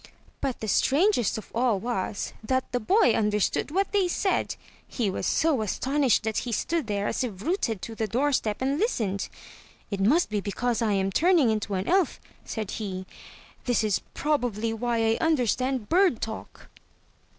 [0.41, 4.55] But the strangest of all was, that the boy understood what they said.
[4.87, 8.79] He was so astonished that he stood there as if rooted to the doorstep and
[8.79, 9.29] listened."
[9.91, 13.05] It must be because I am turning into an elf," said he.
[13.65, 16.67] "This is probably why I understand bird talk."